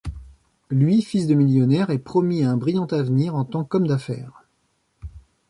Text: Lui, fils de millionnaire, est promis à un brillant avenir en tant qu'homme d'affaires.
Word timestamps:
Lui, 0.71 1.03
fils 1.03 1.27
de 1.27 1.35
millionnaire, 1.35 1.91
est 1.91 1.99
promis 1.99 2.41
à 2.43 2.49
un 2.49 2.57
brillant 2.57 2.87
avenir 2.87 3.35
en 3.35 3.45
tant 3.45 3.63
qu'homme 3.63 3.85
d'affaires. 3.85 4.45